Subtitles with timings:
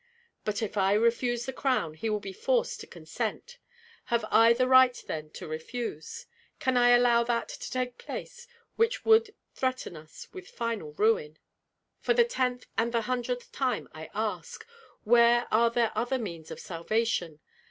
[0.43, 3.59] But if I refuse the crown, he will be forced to consent.
[4.05, 6.25] Have I the right, then, to refuse?
[6.57, 11.37] Can I allow that to take place which would threaten us with final ruin?
[11.99, 14.65] For the tenth and the hundredth time I ask,
[15.03, 17.39] Where are there other means of salvation?